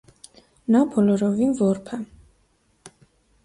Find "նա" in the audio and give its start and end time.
0.75-0.81